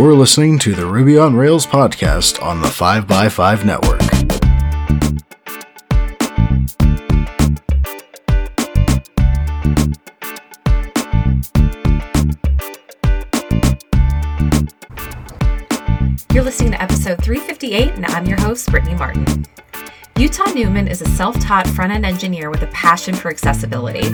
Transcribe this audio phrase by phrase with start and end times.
[0.00, 4.00] You're listening to the Ruby on Rails podcast on the 5x5 network.
[16.32, 19.44] You're listening to episode 358, and I'm your host, Brittany Martin.
[20.16, 24.06] Utah Newman is a self taught front end engineer with a passion for accessibility.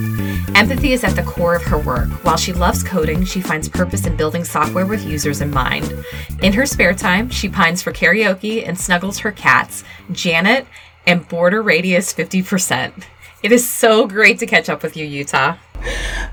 [0.55, 2.09] Empathy is at the core of her work.
[2.25, 6.05] While she loves coding, she finds purpose in building software with users in mind.
[6.43, 10.67] In her spare time, she pines for karaoke and snuggles her cats, Janet
[11.07, 13.05] and Border Radius 50%.
[13.43, 15.57] It is so great to catch up with you, Utah.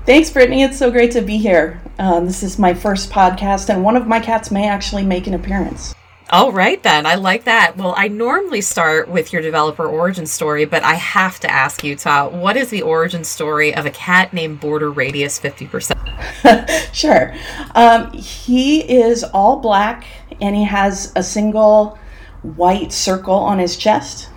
[0.06, 0.62] Thanks, Brittany.
[0.62, 1.80] It's so great to be here.
[1.98, 5.34] Um, this is my first podcast, and one of my cats may actually make an
[5.34, 5.94] appearance.
[6.30, 7.04] All right, then.
[7.04, 7.76] I like that.
[7.76, 12.28] Well, I normally start with your developer origin story, but I have to ask Utah,
[12.28, 16.92] what is the origin story of a cat named Border Radius 50%?
[16.94, 17.34] sure.
[17.74, 20.06] Um, he is all black
[20.40, 21.98] and he has a single
[22.42, 24.30] white circle on his chest.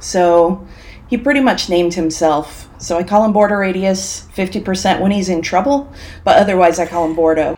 [0.00, 0.66] So
[1.08, 2.68] he pretty much named himself.
[2.78, 5.92] So I call him Border Radius 50% when he's in trouble,
[6.24, 7.55] but otherwise I call him Bordo.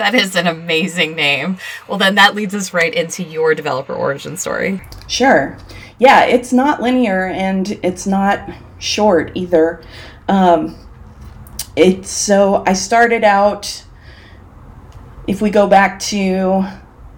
[0.00, 1.58] That is an amazing name.
[1.86, 4.80] Well, then that leads us right into your developer origin story.
[5.08, 5.58] Sure.
[5.98, 8.48] Yeah, it's not linear and it's not
[8.78, 9.82] short either.
[10.26, 10.74] Um,
[11.76, 13.84] it's so I started out.
[15.26, 16.62] If we go back to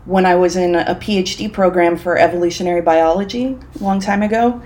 [0.04, 4.60] when I was in a PhD program for evolutionary biology a long time ago,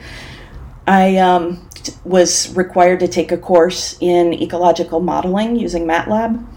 [0.86, 1.68] I um,
[2.02, 6.55] was required to take a course in ecological modeling using MATLAB.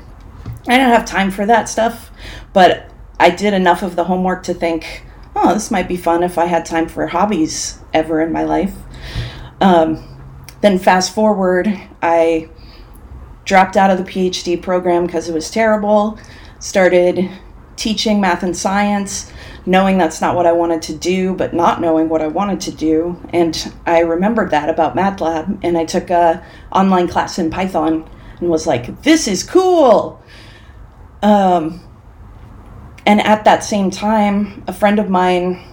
[0.67, 2.11] I don't have time for that stuff,
[2.53, 5.03] but I did enough of the homework to think,
[5.35, 8.73] oh, this might be fun if I had time for hobbies ever in my life.
[9.61, 10.05] Um,
[10.61, 11.67] then, fast forward,
[12.01, 12.49] I
[13.45, 16.19] dropped out of the PhD program because it was terrible,
[16.59, 17.29] started
[17.77, 19.31] teaching math and science,
[19.65, 22.71] knowing that's not what I wanted to do, but not knowing what I wanted to
[22.71, 23.19] do.
[23.29, 28.49] And I remembered that about MATLAB, and I took a online class in Python and
[28.49, 30.21] was like, this is cool.
[31.21, 31.81] Um,
[33.05, 35.65] and at that same time, a friend of mine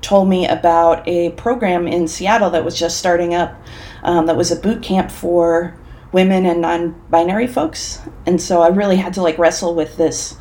[0.00, 3.60] told me about a program in Seattle that was just starting up
[4.02, 5.76] um, that was a boot camp for
[6.12, 8.00] women and non-binary folks.
[8.24, 10.36] And so i really had to like wrestle with this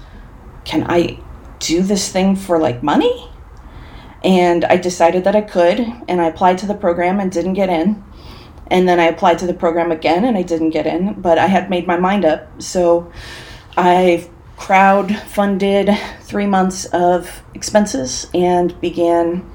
[0.63, 1.19] can i
[1.59, 3.29] do this thing for like money?
[4.23, 7.69] And i decided that i could and i applied to the program and didn't get
[7.69, 8.03] in.
[8.67, 11.47] And then i applied to the program again and i didn't get in but i
[11.47, 12.61] had made my mind up.
[12.61, 13.11] So
[13.75, 15.89] i crowd funded
[16.21, 19.49] three months of expenses and began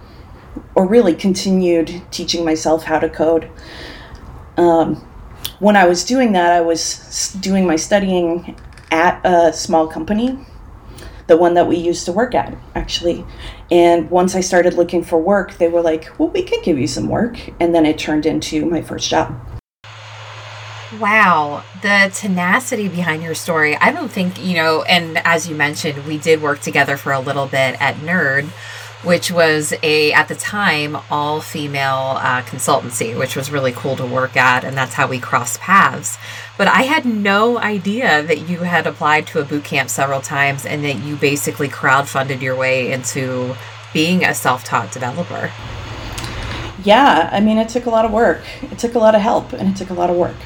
[0.74, 3.50] or really continued teaching myself how to code.
[4.56, 5.06] Um,
[5.60, 8.56] when i was doing that i was doing my studying
[8.90, 10.38] at a small company
[11.26, 13.24] the one that we used to work at actually.
[13.70, 16.88] And once i started looking for work they were like well we can give you
[16.88, 17.38] some work.
[17.60, 19.38] And then it turned into my first job
[20.98, 23.76] Wow, the tenacity behind your story.
[23.76, 27.20] I don't think, you know, and as you mentioned, we did work together for a
[27.20, 28.46] little bit at Nerd,
[29.04, 34.04] which was a, at the time, all female uh, consultancy, which was really cool to
[34.04, 34.64] work at.
[34.64, 36.18] And that's how we crossed paths.
[36.58, 40.66] But I had no idea that you had applied to a boot camp several times
[40.66, 43.54] and that you basically crowdfunded your way into
[43.94, 45.52] being a self taught developer.
[46.82, 48.42] Yeah, I mean, it took a lot of work.
[48.62, 50.36] It took a lot of help and it took a lot of work.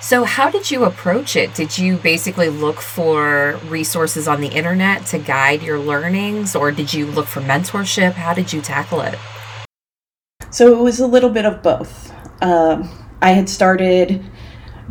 [0.00, 1.54] So, how did you approach it?
[1.54, 6.92] Did you basically look for resources on the internet to guide your learnings, or did
[6.92, 8.12] you look for mentorship?
[8.12, 9.18] How did you tackle it?
[10.50, 12.12] So, it was a little bit of both.
[12.42, 12.90] Um,
[13.22, 14.22] I had started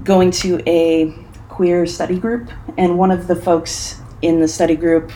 [0.03, 1.15] going to a
[1.49, 5.11] queer study group, and one of the folks in the study group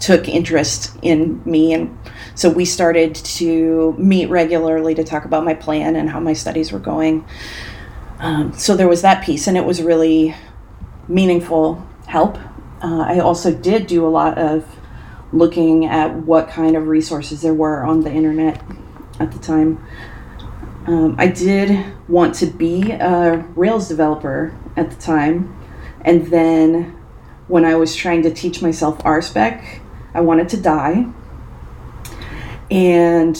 [0.00, 1.98] took interest in me and
[2.34, 6.70] so we started to meet regularly to talk about my plan and how my studies
[6.70, 7.24] were going
[8.20, 10.34] um, so there was that piece, and it was really
[11.08, 12.36] meaningful help.
[12.82, 14.66] Uh, I also did do a lot of
[15.32, 18.62] looking at what kind of resources there were on the internet
[19.18, 19.82] at the time.
[20.86, 25.56] Um, I did want to be a Rails developer at the time,
[26.02, 26.96] and then
[27.48, 29.80] when I was trying to teach myself RSpec,
[30.12, 31.06] I wanted to die.
[32.70, 33.36] And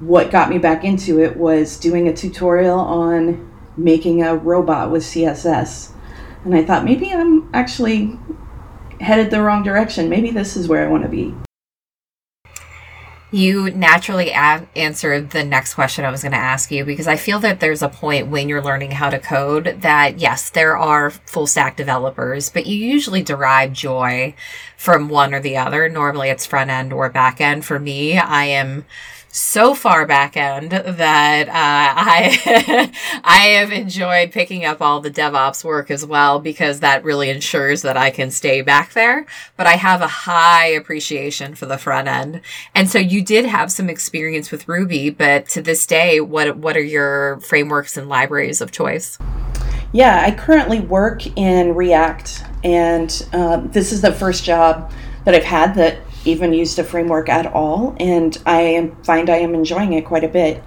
[0.00, 5.02] what got me back into it was doing a tutorial on making a robot with
[5.02, 5.92] CSS.
[6.44, 8.18] And I thought maybe I'm actually
[9.00, 10.08] headed the wrong direction.
[10.08, 11.34] Maybe this is where I want to be.
[13.32, 17.16] You naturally a- answered the next question I was going to ask you because I
[17.16, 21.10] feel that there's a point when you're learning how to code that, yes, there are
[21.10, 24.34] full stack developers, but you usually derive joy
[24.76, 25.88] from one or the other.
[25.88, 27.64] Normally it's front end or back end.
[27.64, 28.84] For me, I am
[29.36, 32.90] so far back end that uh, I
[33.24, 37.82] I have enjoyed picking up all the DevOps work as well because that really ensures
[37.82, 39.26] that I can stay back there.
[39.58, 42.40] But I have a high appreciation for the front end,
[42.74, 45.10] and so you did have some experience with Ruby.
[45.10, 49.18] But to this day, what what are your frameworks and libraries of choice?
[49.92, 54.90] Yeah, I currently work in React, and uh, this is the first job
[55.26, 59.54] that I've had that even used a framework at all, and I find I am
[59.54, 60.62] enjoying it quite a bit.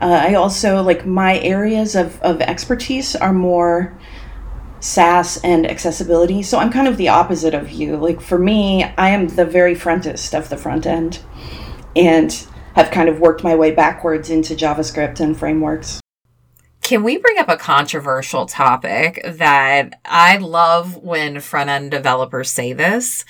[0.00, 3.96] Uh, I also like my areas of, of expertise are more
[4.78, 6.42] Sass and accessibility.
[6.42, 7.96] So I'm kind of the opposite of you.
[7.96, 11.20] Like for me, I am the very frontest of the front end
[11.96, 16.00] and have kind of worked my way backwards into JavaScript and frameworks.
[16.82, 22.72] Can we bring up a controversial topic that I love when front end developers say
[22.72, 23.24] this,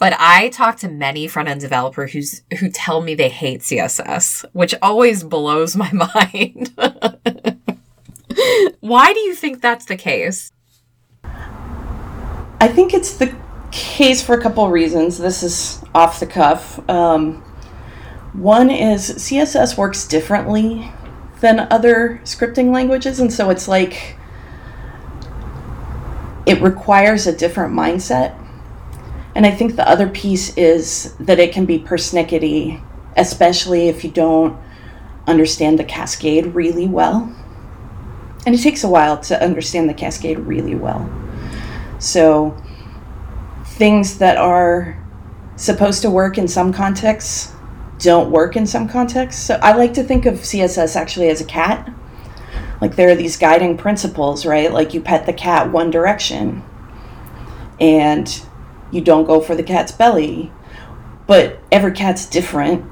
[0.00, 4.46] but I talk to many front end developers who's, who tell me they hate CSS,
[4.54, 6.72] which always blows my mind.
[8.80, 10.52] Why do you think that's the case?
[11.22, 13.36] I think it's the
[13.72, 15.18] case for a couple of reasons.
[15.18, 16.80] This is off the cuff.
[16.88, 17.42] Um,
[18.32, 20.90] one is CSS works differently
[21.40, 23.20] than other scripting languages.
[23.20, 24.16] And so it's like
[26.46, 28.34] it requires a different mindset.
[29.40, 32.78] And I think the other piece is that it can be persnickety,
[33.16, 34.54] especially if you don't
[35.26, 37.34] understand the cascade really well.
[38.44, 41.10] And it takes a while to understand the cascade really well.
[41.98, 42.54] So
[43.64, 45.02] things that are
[45.56, 47.54] supposed to work in some contexts
[47.98, 49.42] don't work in some contexts.
[49.42, 51.90] So I like to think of CSS actually as a cat.
[52.82, 54.70] Like there are these guiding principles, right?
[54.70, 56.62] Like you pet the cat one direction
[57.80, 58.46] and
[58.90, 60.52] you don't go for the cat's belly.
[61.26, 62.84] But every cat's different.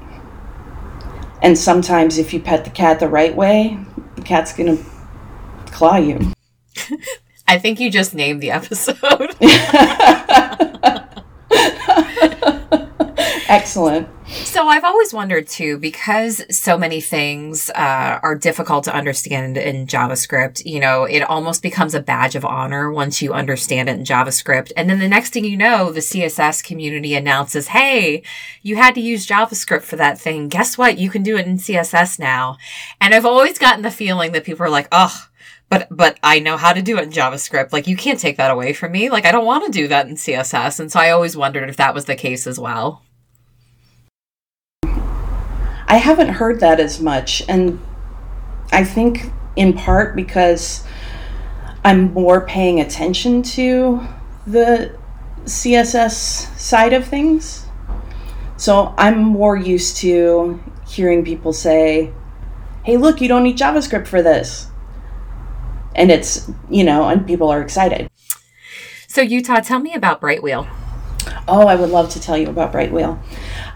[1.41, 3.79] And sometimes if you pet the cat the right way,
[4.15, 4.83] the cat's going to
[5.71, 6.33] claw you.
[7.47, 9.35] I think you just named the episode.
[13.49, 14.07] Excellent.
[14.27, 19.87] So I've always wondered too, because so many things uh, are difficult to understand in
[19.87, 20.63] JavaScript.
[20.67, 24.71] You know, it almost becomes a badge of honor once you understand it in JavaScript,
[24.77, 28.21] and then the next thing you know, the CSS community announces, "Hey,
[28.61, 30.47] you had to use JavaScript for that thing.
[30.47, 30.99] Guess what?
[30.99, 32.55] You can do it in CSS now."
[33.01, 35.25] And I've always gotten the feeling that people are like, "Oh."
[35.69, 37.73] but but I know how to do it in JavaScript.
[37.73, 39.09] Like you can't take that away from me.
[39.09, 40.79] Like I don't want to do that in CSS.
[40.79, 43.03] And so I always wondered if that was the case as well.
[45.89, 47.43] I haven't heard that as much.
[47.49, 47.79] And
[48.71, 50.85] I think in part because
[51.83, 53.99] I'm more paying attention to
[54.45, 54.95] the
[55.45, 57.65] CSS side of things.
[58.55, 62.13] So I'm more used to hearing people say,
[62.83, 64.67] hey, look, you don't need JavaScript for this.
[65.95, 68.09] And it's, you know, and people are excited.
[69.07, 70.69] So, Utah, tell me about Brightwheel.
[71.47, 73.19] Oh, I would love to tell you about Brightwheel.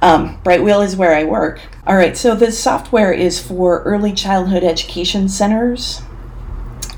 [0.03, 1.61] Um, Brightwheel is where I work.
[1.88, 6.01] All right, so the software is for early childhood education centers.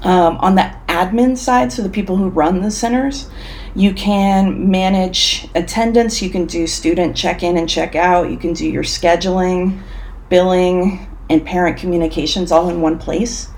[0.01, 3.29] Um, on the admin side, so the people who run the centers,
[3.75, 8.53] you can manage attendance, you can do student check in and check out, you can
[8.53, 9.83] do your scheduling,
[10.29, 13.49] billing, and parent communications all in one place.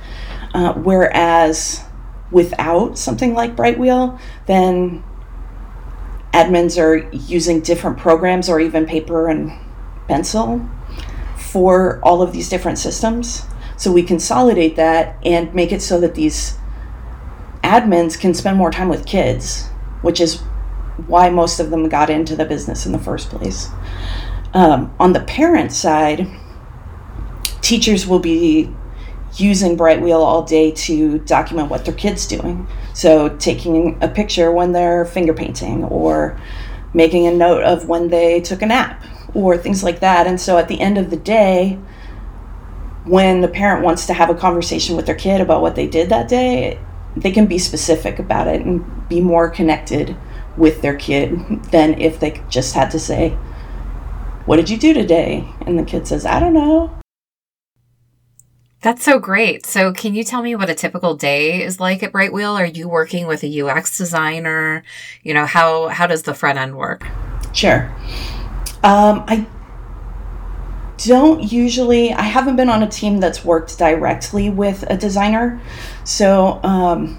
[0.54, 1.86] Uh, whereas
[2.32, 5.06] without something like Brightwheel, then
[6.38, 9.52] admins are using different programs or even paper and
[10.08, 10.68] pencil
[11.38, 13.44] for all of these different systems.
[13.76, 16.58] So we consolidate that and make it so that these
[17.64, 19.68] admins can spend more time with kids,
[20.02, 20.42] which is
[21.08, 23.70] why most of them got into the business in the first place.
[24.54, 26.28] Um, on the parent side,
[27.62, 28.74] teachers will be
[29.40, 32.68] using Brightwheel all day to document what their kid's doing.
[32.94, 36.40] So, taking a picture when they're finger painting, or
[36.94, 39.04] making a note of when they took a nap,
[39.34, 40.28] or things like that.
[40.28, 41.80] And so, at the end of the day,
[43.06, 46.10] when the parent wants to have a conversation with their kid about what they did
[46.10, 46.80] that day,
[47.16, 50.16] they can be specific about it and be more connected
[50.58, 53.30] with their kid than if they just had to say,
[54.46, 55.48] What did you do today?
[55.66, 57.00] And the kid says, I don't know.
[58.82, 59.66] That's so great.
[59.66, 62.60] So, can you tell me what a typical day is like at Brightwheel?
[62.60, 64.84] Are you working with a UX designer?
[65.24, 67.06] You know, how how does the front end work?
[67.54, 67.92] Sure.
[68.84, 69.48] Um, I
[70.98, 75.60] don't usually, I haven't been on a team that's worked directly with a designer.
[76.04, 77.18] So um,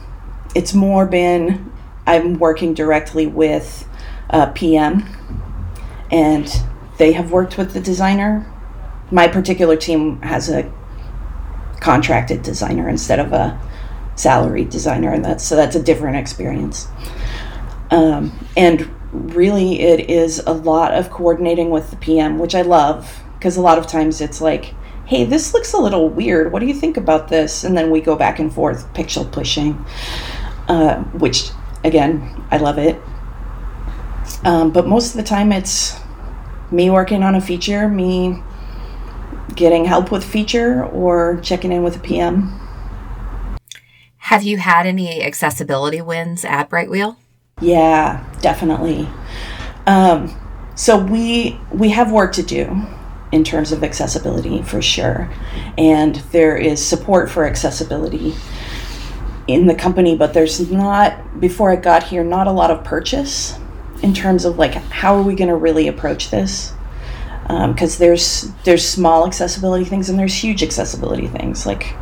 [0.54, 1.72] it's more been,
[2.06, 3.88] I'm working directly with
[4.30, 5.04] a PM
[6.10, 6.50] and
[6.98, 8.52] they have worked with the designer.
[9.10, 10.72] My particular team has a
[11.80, 13.58] contracted designer instead of a
[14.16, 16.88] salaried designer, and that's so that's a different experience.
[17.90, 23.22] Um, and really, it is a lot of coordinating with the PM, which I love
[23.38, 24.74] because a lot of times it's like,
[25.06, 26.52] "Hey, this looks a little weird.
[26.52, 29.84] What do you think about this?" And then we go back and forth, pixel pushing,
[30.68, 31.50] uh, which
[31.84, 33.00] again, I love it.
[34.44, 35.98] Um, but most of the time, it's
[36.70, 38.42] me working on a feature, me
[39.58, 42.58] getting help with feature, or checking in with a PM.
[44.18, 47.16] Have you had any accessibility wins at Brightwheel?
[47.60, 49.08] Yeah, definitely.
[49.86, 50.34] Um,
[50.76, 52.86] so we we have work to do
[53.32, 55.28] in terms of accessibility for sure,
[55.76, 58.34] and there is support for accessibility
[59.48, 63.58] in the company, but there's not before I got here not a lot of purchase
[64.02, 66.74] in terms of like how are we going to really approach this
[67.48, 71.94] because um, there's there's small accessibility things and there's huge accessibility things like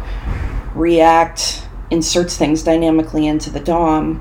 [0.75, 4.21] react inserts things dynamically into the dom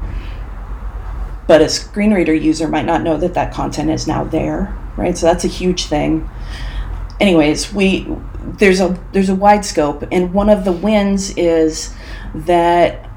[1.48, 5.18] but a screen reader user might not know that that content is now there right?
[5.18, 6.30] So that's a huge thing.
[7.20, 8.08] Anyways we
[8.58, 11.94] there's a there's a wide scope and one of the wins is
[12.34, 13.10] that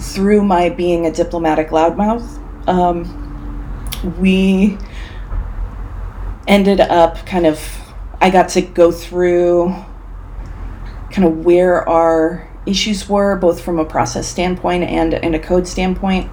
[0.00, 3.06] through my being a diplomatic loudmouth um,
[4.18, 4.76] we
[6.46, 7.60] ended up kind of
[8.20, 9.74] I got to go through
[11.10, 15.66] kind of where our issues were, both from a process standpoint and, and a code
[15.66, 16.30] standpoint,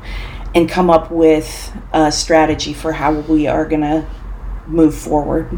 [0.54, 4.08] and come up with a strategy for how we are going to
[4.68, 5.58] move forward.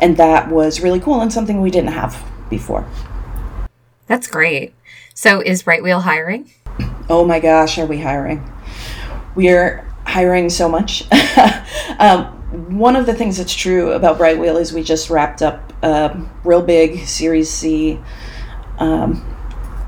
[0.00, 2.88] And that was really cool and something we didn't have before.
[4.06, 4.74] That's great.
[5.14, 6.50] So, is Brightwheel hiring?
[7.08, 8.50] Oh my gosh, are we hiring?
[9.34, 11.04] We're hiring so much.
[11.98, 16.20] um, one of the things that's true about Brightwheel is we just wrapped up a
[16.44, 17.98] real big Series C
[18.78, 19.24] um,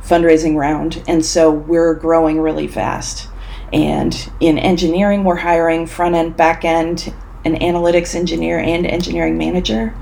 [0.03, 3.29] fundraising round, and so we're growing really fast.
[3.73, 7.13] And in engineering, we're hiring front end, back end,
[7.45, 9.95] an analytics engineer, and engineering manager.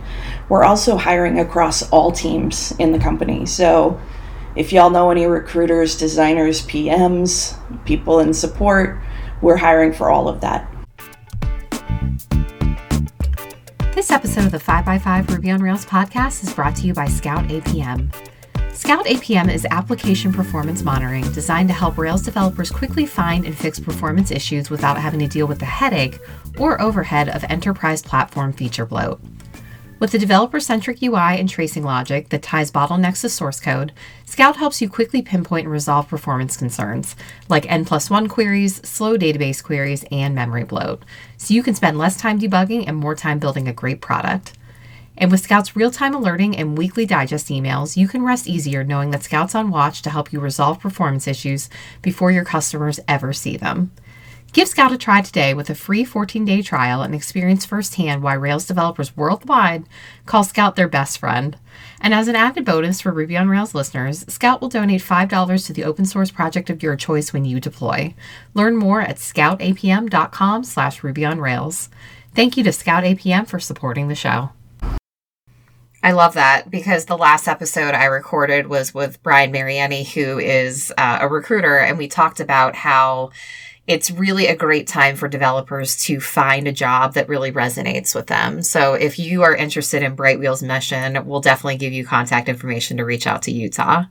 [0.48, 3.46] We're also hiring across all teams in the company.
[3.46, 4.00] So
[4.54, 9.00] if y'all know any recruiters, designers, PMs, people in support,
[9.40, 10.68] we're hiring for all of that.
[14.02, 17.44] This episode of the 5x5 Ruby on Rails podcast is brought to you by Scout
[17.44, 18.12] APM.
[18.74, 23.78] Scout APM is application performance monitoring designed to help Rails developers quickly find and fix
[23.78, 26.18] performance issues without having to deal with the headache
[26.58, 29.20] or overhead of enterprise platform feature bloat.
[30.02, 33.92] With the developer centric UI and tracing logic that ties bottlenecks to source code,
[34.24, 37.14] Scout helps you quickly pinpoint and resolve performance concerns
[37.48, 41.04] like N plus 1 queries, slow database queries, and memory bloat,
[41.36, 44.54] so you can spend less time debugging and more time building a great product.
[45.16, 49.12] And with Scout's real time alerting and weekly digest emails, you can rest easier knowing
[49.12, 51.70] that Scout's on watch to help you resolve performance issues
[52.02, 53.92] before your customers ever see them.
[54.52, 58.34] Give Scout a try today with a free 14 day trial and experience firsthand why
[58.34, 59.84] Rails developers worldwide
[60.26, 61.56] call Scout their best friend.
[62.02, 65.72] And as an added bonus for Ruby on Rails listeners, Scout will donate $5 to
[65.72, 68.14] the open source project of your choice when you deploy.
[68.52, 71.88] Learn more at scoutapm.com slash Ruby on Rails.
[72.34, 74.50] Thank you to Scout APM for supporting the show.
[76.04, 80.92] I love that because the last episode I recorded was with Brian Mariani, who is
[80.98, 83.30] uh, a recruiter, and we talked about how
[83.92, 88.26] it's really a great time for developers to find a job that really resonates with
[88.26, 88.62] them.
[88.62, 93.04] So if you are interested in Brightwheel's mission, we'll definitely give you contact information to
[93.04, 94.04] reach out to Utah.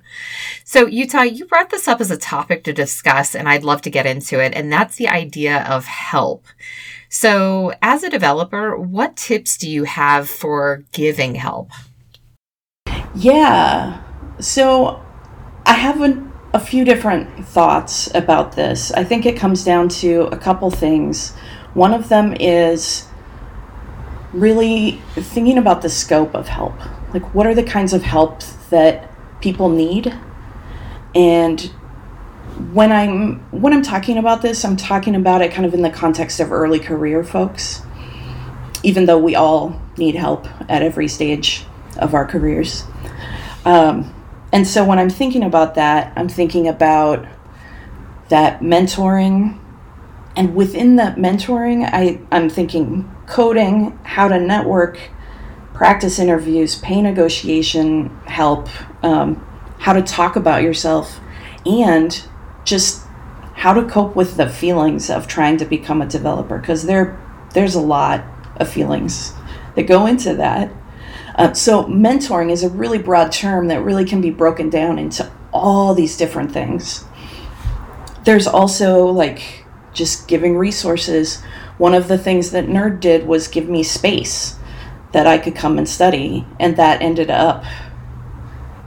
[0.63, 3.89] So Utah, you brought this up as a topic to discuss and I'd love to
[3.89, 4.53] get into it.
[4.53, 6.45] And that's the idea of help.
[7.09, 11.71] So as a developer, what tips do you have for giving help?
[13.15, 14.03] Yeah.
[14.39, 15.03] So
[15.65, 18.91] I haven't a few different thoughts about this.
[18.91, 21.33] I think it comes down to a couple things.
[21.73, 23.07] One of them is
[24.33, 26.73] really thinking about the scope of help.
[27.13, 29.09] Like, what are the kinds of help that
[29.41, 30.17] people need?
[31.15, 31.61] And
[32.73, 35.89] when I'm when I'm talking about this, I'm talking about it kind of in the
[35.89, 37.81] context of early career folks.
[38.83, 41.65] Even though we all need help at every stage
[41.97, 42.83] of our careers.
[43.63, 44.13] Um,
[44.51, 47.25] and so when I'm thinking about that, I'm thinking about
[48.29, 49.59] that mentoring.
[50.35, 54.99] And within that mentoring, I, I'm thinking coding, how to network,
[55.73, 58.69] practice interviews, pay negotiation help,
[59.03, 59.35] um,
[59.79, 61.19] how to talk about yourself,
[61.65, 62.23] and
[62.63, 63.05] just
[63.53, 67.19] how to cope with the feelings of trying to become a developer because there
[67.53, 68.23] there's a lot
[68.57, 69.33] of feelings
[69.75, 70.71] that go into that.
[71.41, 75.27] Uh, so mentoring is a really broad term that really can be broken down into
[75.51, 77.03] all these different things.
[78.25, 81.41] There's also like just giving resources.
[81.79, 84.59] One of the things that Nerd did was give me space
[85.13, 87.63] that I could come and study, and that ended up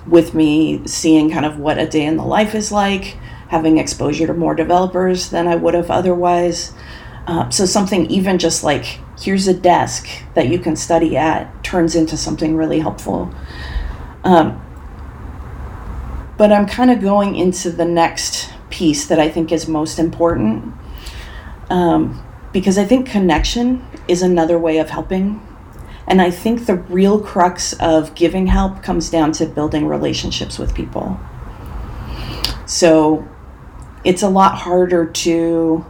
[0.07, 3.17] with me seeing kind of what a day in the life is like,
[3.49, 6.73] having exposure to more developers than I would have otherwise.
[7.27, 11.95] Uh, so something even just like here's a desk that you can study at turns
[11.95, 13.33] into something really helpful.
[14.25, 14.61] Um,
[16.37, 20.75] but I'm kind of going into the next piece that I think is most important
[21.71, 25.41] um, because I think connection is another way of helping
[26.07, 30.75] and I think the real crux of giving help comes down to building relationships with
[30.75, 31.19] people.
[32.67, 33.27] So
[34.05, 35.85] it's a lot harder to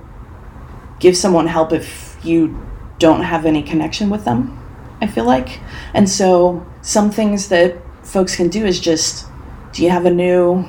[1.00, 2.60] give someone help if you
[2.98, 4.60] don't have any connection with them,
[5.00, 5.60] I feel like.
[5.92, 9.26] And so some things that folks can do is just
[9.72, 10.64] do you have a new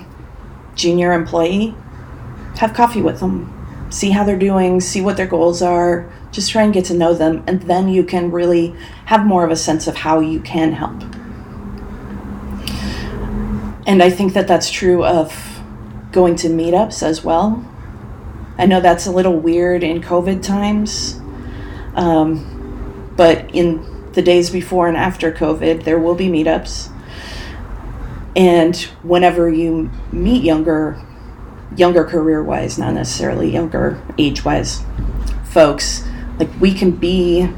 [0.76, 1.76] junior employee?
[2.58, 3.52] Have coffee with them.
[3.92, 7.14] See how they're doing, see what their goals are, just try and get to know
[7.14, 10.74] them, and then you can really have more of a sense of how you can
[10.74, 11.02] help.
[13.88, 15.62] And I think that that's true of
[16.12, 17.64] going to meetups as well.
[18.58, 21.22] I know that's a little weird in COVID times,
[21.96, 26.92] um, but in the days before and after COVID, there will be meetups.
[28.36, 31.02] And whenever you meet younger,
[31.76, 34.84] younger career wise, not necessarily younger age wise
[35.46, 36.06] folks,
[36.38, 37.50] like we can be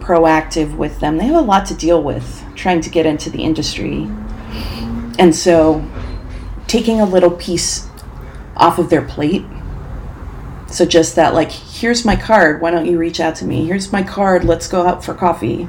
[0.00, 1.18] proactive with them.
[1.18, 4.08] They have a lot to deal with trying to get into the industry.
[5.18, 5.88] And so
[6.66, 7.88] taking a little piece
[8.56, 9.44] off of their plate.
[10.68, 13.66] So just that like here's my card, why don't you reach out to me?
[13.66, 15.68] Here's my card, let's go out for coffee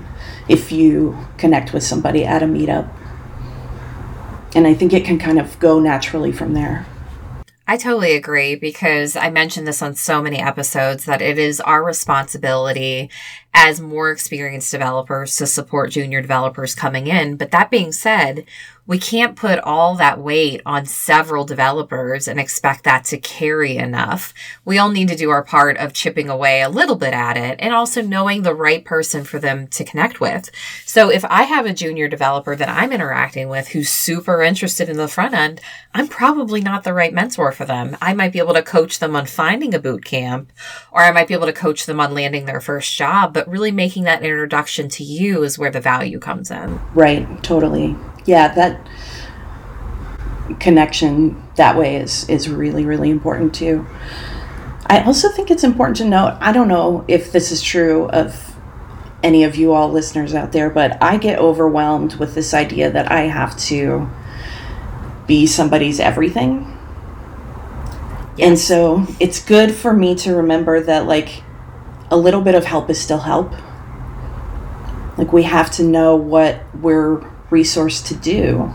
[0.50, 2.90] if you connect with somebody at a meetup.
[4.56, 6.86] And I think it can kind of go naturally from there.
[7.70, 11.84] I totally agree because I mentioned this on so many episodes that it is our
[11.84, 13.10] responsibility
[13.54, 17.36] as more experienced developers to support junior developers coming in.
[17.36, 18.46] But that being said,
[18.88, 24.34] we can't put all that weight on several developers and expect that to carry enough.
[24.64, 27.58] We all need to do our part of chipping away a little bit at it
[27.60, 30.50] and also knowing the right person for them to connect with.
[30.86, 34.96] So if I have a junior developer that I'm interacting with who's super interested in
[34.96, 35.60] the front end,
[35.94, 37.98] I'm probably not the right mentor for them.
[38.02, 40.54] I might be able to coach them on finding a boot camp
[40.94, 43.72] or I might be able to coach them on landing their first job, but really
[43.72, 46.80] making that introduction to you is where the value comes in.
[46.94, 47.94] Right, totally
[48.28, 48.88] yeah, that
[50.60, 53.86] connection that way is is really really important too.
[54.86, 56.38] I also think it's important to note.
[56.40, 58.56] I don't know if this is true of
[59.24, 63.12] any of you all listeners out there, but I get overwhelmed with this idea that
[63.12, 64.10] I have to
[65.26, 66.74] be somebody's everything.
[68.38, 68.48] Yes.
[68.48, 71.44] And so it's good for me to remember that like
[72.10, 73.52] a little bit of help is still help.
[75.18, 78.72] Like we have to know what we're resource to do.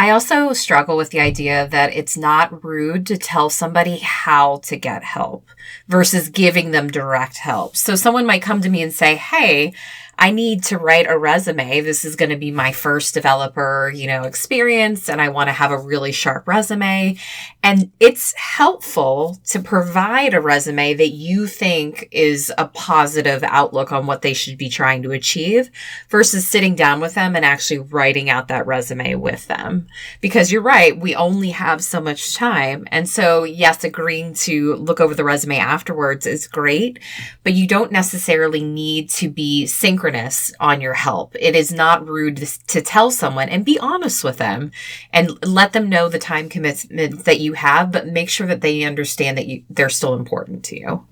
[0.00, 4.76] I also struggle with the idea that it's not rude to tell somebody how to
[4.76, 5.48] get help
[5.88, 7.76] versus giving them direct help.
[7.76, 9.74] So someone might come to me and say, Hey,
[10.18, 11.80] I need to write a resume.
[11.80, 15.52] This is going to be my first developer, you know, experience and I want to
[15.52, 17.16] have a really sharp resume.
[17.62, 24.06] And it's helpful to provide a resume that you think is a positive outlook on
[24.06, 25.70] what they should be trying to achieve
[26.08, 29.86] versus sitting down with them and actually writing out that resume with them.
[30.20, 32.88] Because you're right, we only have so much time.
[32.90, 36.98] And so, yes, agreeing to look over the resume afterwards is great,
[37.44, 41.34] but you don't necessarily need to be synchronized synchronous on your help.
[41.38, 44.70] It is not rude to tell someone and be honest with them
[45.12, 48.84] and let them know the time commitment that you have, but make sure that they
[48.84, 51.06] understand that you, they're still important to you.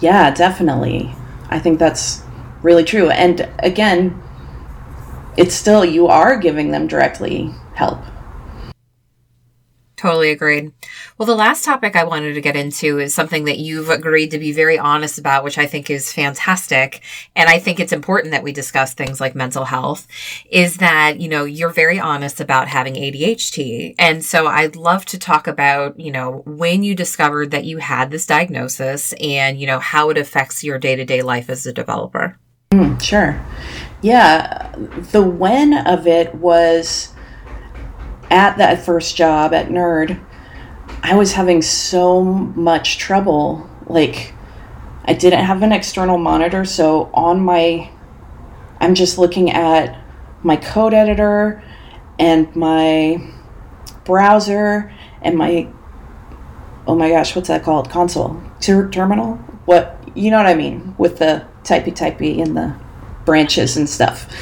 [0.00, 1.14] Yeah, definitely.
[1.48, 2.22] I think that's
[2.62, 3.10] really true.
[3.10, 4.20] And again,
[5.36, 8.00] it's still, you are giving them directly help.
[9.96, 10.72] Totally agreed.
[11.18, 14.38] Well, the last topic I wanted to get into is something that you've agreed to
[14.38, 17.00] be very honest about, which I think is fantastic.
[17.34, 20.06] And I think it's important that we discuss things like mental health
[20.50, 23.94] is that, you know, you're very honest about having ADHD.
[23.98, 28.10] And so I'd love to talk about, you know, when you discovered that you had
[28.10, 31.72] this diagnosis and, you know, how it affects your day to day life as a
[31.72, 32.38] developer.
[32.72, 33.42] Mm, sure.
[34.02, 34.70] Yeah,
[35.12, 37.14] the when of it was
[38.30, 40.20] at that first job at Nerd.
[41.02, 43.68] I was having so much trouble.
[43.86, 44.34] Like,
[45.04, 47.90] I didn't have an external monitor, so on my,
[48.80, 49.98] I'm just looking at
[50.42, 51.62] my code editor
[52.18, 53.22] and my
[54.04, 55.68] browser and my,
[56.86, 57.90] oh my gosh, what's that called?
[57.90, 59.36] Console Ter- terminal.
[59.66, 62.74] What you know what I mean with the typey typey and the
[63.24, 64.32] branches and stuff.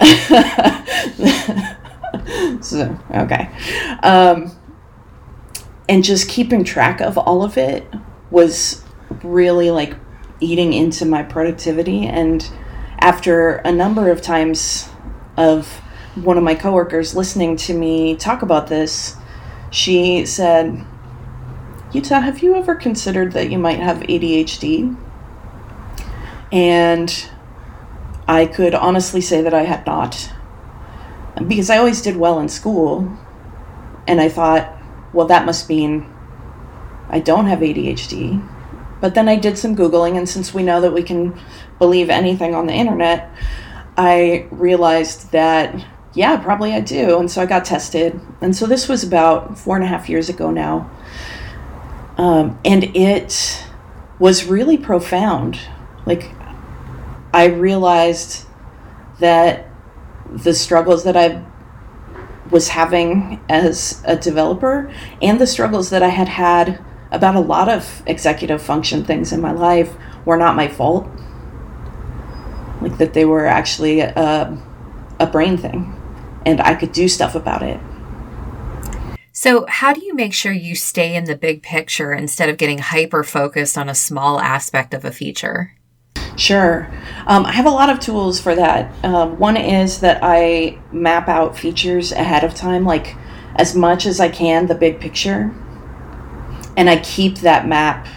[2.62, 3.50] so okay,
[4.02, 4.52] um,
[5.90, 7.86] and just keeping track of all of it
[8.30, 8.82] was
[9.22, 9.94] really like
[10.40, 12.50] eating into my productivity and
[13.00, 14.88] after a number of times
[15.36, 15.66] of
[16.14, 19.16] one of my coworkers listening to me talk about this
[19.70, 20.86] she said
[21.92, 24.96] Utah, have you ever considered that you might have ADHD?
[26.52, 27.30] And
[28.28, 30.30] I could honestly say that I had not.
[31.48, 33.18] Because I always did well in school.
[34.06, 34.79] And I thought,
[35.12, 36.06] well, that must mean
[37.08, 38.46] I don't have ADHD.
[39.00, 41.38] But then I did some Googling, and since we know that we can
[41.78, 43.34] believe anything on the internet,
[43.96, 47.18] I realized that, yeah, probably I do.
[47.18, 48.20] And so I got tested.
[48.40, 50.90] And so this was about four and a half years ago now.
[52.18, 53.64] Um, and it
[54.18, 55.58] was really profound.
[56.04, 56.30] Like,
[57.32, 58.46] I realized
[59.18, 59.66] that
[60.30, 61.42] the struggles that I
[62.50, 67.68] was having as a developer and the struggles that I had had about a lot
[67.68, 71.08] of executive function things in my life were not my fault.
[72.80, 74.56] Like, that they were actually a,
[75.18, 75.94] a brain thing,
[76.46, 77.78] and I could do stuff about it.
[79.32, 82.78] So, how do you make sure you stay in the big picture instead of getting
[82.78, 85.74] hyper focused on a small aspect of a feature?
[86.40, 86.90] Sure.
[87.26, 88.90] Um, I have a lot of tools for that.
[89.04, 93.14] Um, one is that I map out features ahead of time, like
[93.56, 95.54] as much as I can, the big picture.
[96.78, 98.08] And I keep that map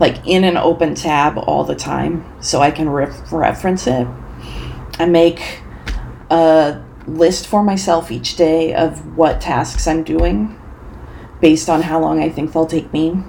[0.00, 4.08] like in an open tab all the time so I can re- reference it.
[4.98, 5.60] I make
[6.30, 10.58] a list for myself each day of what tasks I'm doing
[11.42, 13.22] based on how long I think they'll take me.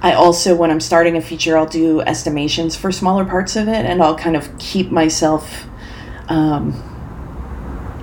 [0.00, 3.84] I also, when I'm starting a feature, I'll do estimations for smaller parts of it
[3.84, 5.66] and I'll kind of keep myself,
[6.28, 6.72] um,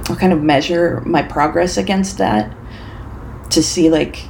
[0.09, 2.55] I'll kind of measure my progress against that
[3.51, 4.27] to see, like,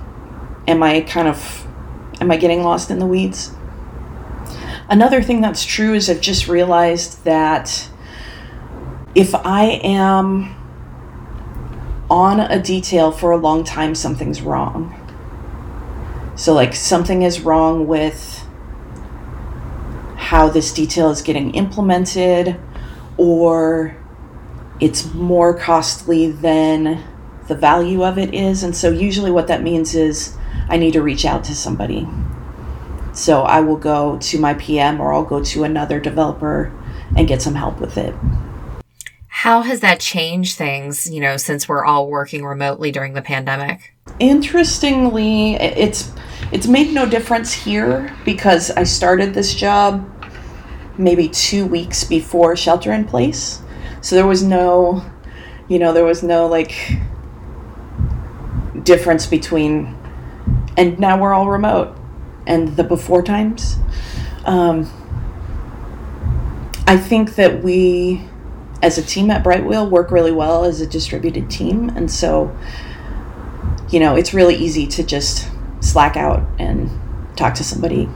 [0.68, 1.68] am I kind of,
[2.22, 3.52] am I getting lost in the weeds?
[4.88, 7.90] Another thing that's true is I've just realized that
[9.16, 10.56] if I am
[12.12, 15.02] on a detail for a long time, something's wrong.
[16.36, 18.46] So, like, something is wrong with
[20.18, 22.60] how this detail is getting implemented,
[23.18, 23.96] or
[24.82, 27.04] it's more costly than
[27.48, 28.64] the value of it is.
[28.64, 30.36] And so, usually, what that means is
[30.68, 32.08] I need to reach out to somebody.
[33.14, 36.74] So, I will go to my PM or I'll go to another developer
[37.16, 38.14] and get some help with it.
[39.28, 43.94] How has that changed things, you know, since we're all working remotely during the pandemic?
[44.20, 46.12] Interestingly, it's
[46.52, 50.10] it's made no difference here because I started this job
[50.98, 53.62] maybe 2 weeks before shelter in place.
[54.02, 55.06] So there was no
[55.68, 56.76] you know, there was no like
[58.84, 59.98] difference between
[60.78, 61.98] and now we're all remote
[62.46, 63.78] and the before times
[64.46, 64.90] um,
[66.88, 68.22] I think that we
[68.82, 71.90] as a team at Brightwheel work really well as a distributed team.
[71.90, 72.56] And so,
[73.90, 75.50] you know, it's really easy to just
[75.86, 76.90] slack out and
[77.38, 78.10] talk to somebody.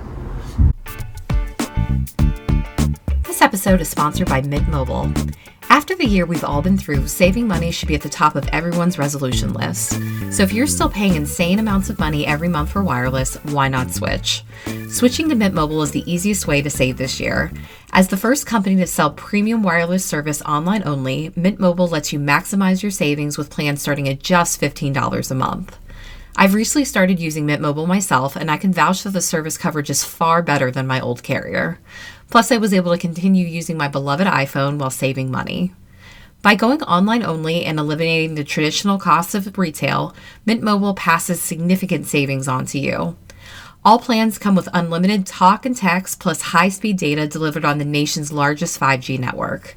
[3.24, 5.12] This episode is sponsored by Mint Mobile.
[5.70, 8.48] After the year we've all been through, saving money should be at the top of
[8.48, 9.92] everyone's resolution list.
[10.32, 13.92] So if you're still paying insane amounts of money every month for wireless, why not
[13.92, 14.44] switch?
[14.90, 17.52] Switching to Mint Mobile is the easiest way to save this year.
[17.92, 22.20] As the first company to sell premium wireless service online only, Mint Mobile lets you
[22.20, 25.78] maximize your savings with plans starting at just $15 a month.
[26.40, 29.90] I've recently started using Mint Mobile myself, and I can vouch that the service coverage
[29.90, 31.80] is far better than my old carrier.
[32.30, 35.74] Plus, I was able to continue using my beloved iPhone while saving money.
[36.42, 42.08] By going online only and eliminating the traditional costs of retail, Mint Mobile passes significant
[42.08, 43.18] savings on to you.
[43.84, 47.86] All plans come with unlimited talk and text plus high speed data delivered on the
[47.86, 49.76] nation's largest 5G network.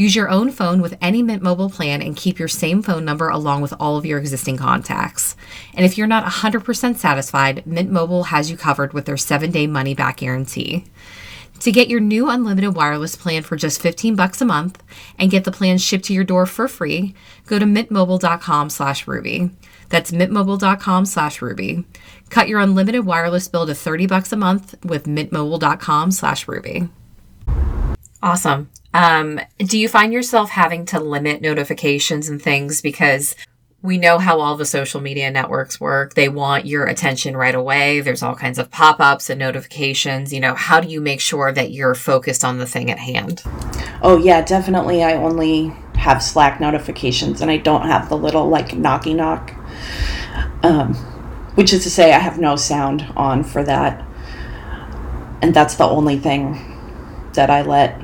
[0.00, 3.28] Use your own phone with any Mint Mobile plan and keep your same phone number
[3.28, 5.36] along with all of your existing contacts.
[5.74, 9.66] And if you're not 100% satisfied, Mint Mobile has you covered with their 7 day
[9.66, 10.86] money back guarantee.
[11.58, 14.82] To get your new unlimited wireless plan for just 15 bucks a month
[15.18, 19.50] and get the plan shipped to your door for free, go to mintmobile.com slash ruby.
[19.90, 21.84] That's mintmobile.com slash ruby.
[22.30, 26.88] Cut your unlimited wireless bill to 30 bucks a month with mintmobile.com slash ruby.
[28.22, 28.70] Awesome.
[28.92, 33.34] Um, do you find yourself having to limit notifications and things because
[33.82, 36.14] we know how all the social media networks work.
[36.14, 38.00] They want your attention right away.
[38.00, 40.32] There's all kinds of pop ups and notifications.
[40.32, 43.42] You know, how do you make sure that you're focused on the thing at hand?
[44.02, 45.02] Oh, yeah, definitely.
[45.02, 49.54] I only have Slack notifications and I don't have the little like knocky knock,
[50.62, 50.94] um,
[51.54, 54.04] which is to say, I have no sound on for that.
[55.40, 56.69] And that's the only thing
[57.34, 58.00] that I let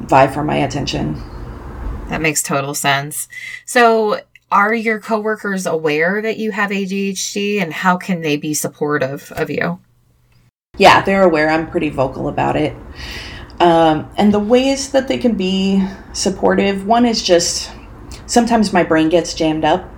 [0.00, 1.14] vie for my attention.
[2.08, 3.28] That makes total sense.
[3.64, 4.20] So,
[4.52, 9.50] are your coworkers aware that you have ADHD and how can they be supportive of
[9.50, 9.80] you?
[10.76, 11.48] Yeah, they're aware.
[11.48, 12.76] I'm pretty vocal about it.
[13.58, 17.72] Um, and the ways that they can be supportive one is just
[18.26, 19.88] sometimes my brain gets jammed up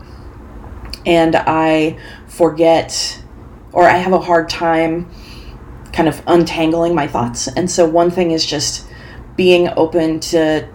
[1.05, 3.23] and I forget
[3.73, 5.11] or I have a hard time
[5.97, 7.49] kind of untangling my thoughts.
[7.49, 8.87] And so one thing is just
[9.35, 10.69] being open to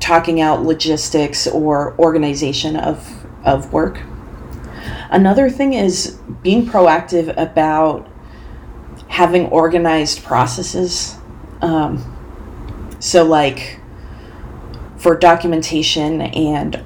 [0.00, 4.00] talking out logistics or organization of, of work.
[5.10, 8.08] Another thing is being proactive about
[9.08, 11.18] having organized processes.
[11.60, 12.10] Um,
[13.00, 13.80] so, like
[14.96, 16.82] for documentation and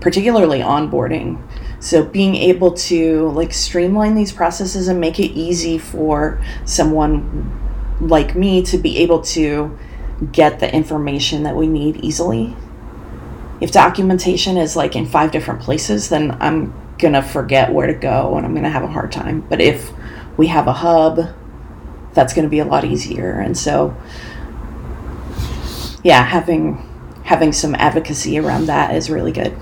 [0.00, 1.42] particularly onboarding.
[1.84, 7.60] So, being able to like streamline these processes and make it easy for someone
[8.00, 9.78] like me to be able to
[10.32, 12.56] get the information that we need easily.
[13.60, 18.34] If documentation is like in five different places, then I'm gonna forget where to go
[18.38, 19.42] and I'm gonna have a hard time.
[19.42, 19.92] But if
[20.38, 21.20] we have a hub,
[22.14, 23.32] that's gonna be a lot easier.
[23.32, 23.94] And so,
[26.02, 26.88] yeah, having
[27.24, 29.54] having some advocacy around that is really good.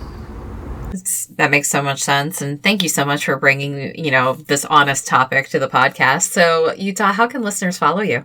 [1.37, 4.65] That makes so much sense and thank you so much for bringing you know this
[4.67, 8.25] honest topic to the podcast so utah how can listeners follow you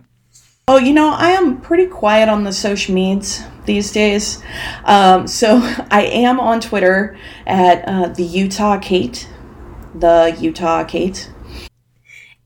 [0.70, 4.42] Oh, you know, I am pretty quiet on the social medias these days.
[4.84, 5.56] Um, so
[5.90, 9.26] I am on Twitter at uh, the Utah Kate,
[9.94, 11.32] the Utah Kate.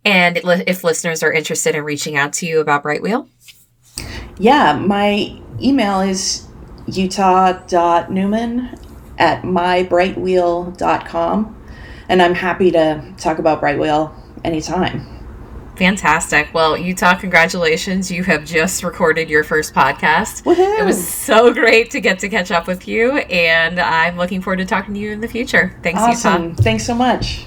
[0.05, 0.37] And
[0.69, 3.29] if listeners are interested in reaching out to you about Brightwheel?
[4.39, 6.47] Yeah, my email is
[6.87, 8.79] utah.newman
[9.23, 11.59] at mybrightwheel.com.
[12.09, 14.13] And I'm happy to talk about Brightwheel
[14.45, 15.07] anytime.
[15.77, 16.53] Fantastic.
[16.53, 18.11] Well, Utah, congratulations.
[18.11, 20.43] You have just recorded your first podcast.
[20.43, 20.81] Woohoo.
[20.81, 24.59] It was so great to get to catch up with you, and I'm looking forward
[24.59, 25.75] to talking to you in the future.
[25.83, 26.51] Thanks, awesome.
[26.51, 26.63] Utah.
[26.63, 27.47] Thanks so much.